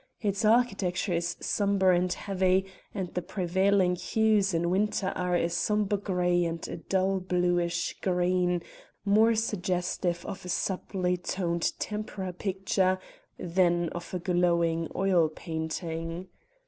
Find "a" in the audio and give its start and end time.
5.35-5.47, 6.67-6.77, 10.43-10.49, 14.11-14.17